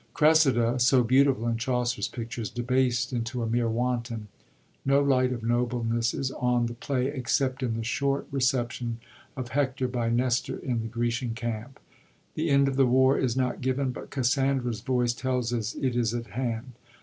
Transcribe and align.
Cressida, 0.15 0.79
so 0.79 1.03
beautiful 1.03 1.47
in 1.47 1.57
Chaucer's 1.57 2.07
picture, 2.07 2.41
is 2.41 2.49
debased 2.49 3.13
into 3.13 3.43
a 3.43 3.47
mere 3.47 3.69
wanton. 3.69 4.29
No 4.83 4.99
light 4.99 5.31
of 5.31 5.43
nobleness 5.43 6.15
is 6.15 6.31
on 6.31 6.65
the 6.65 6.73
play 6.73 7.05
except 7.09 7.61
in 7.61 7.75
the 7.77 7.83
short 7.83 8.25
reception 8.31 8.97
of 9.37 9.49
Hector 9.49 9.87
by 9.87 10.09
Nestor 10.09 10.57
in 10.57 10.81
the 10.81 10.87
(Grrecian 10.87 11.35
camp. 11.35 11.79
The 12.33 12.49
end 12.49 12.67
of 12.67 12.77
the 12.77 12.87
war 12.87 13.15
is 13.19 13.37
not 13.37 13.61
given; 13.61 13.91
but 13.91 14.09
Cassandra's 14.09 14.81
voice 14.81 15.13
tells 15.13 15.53
us 15.53 15.75
it 15.75 15.95
is 15.95 16.15
at 16.15 16.25
hand. 16.31 16.71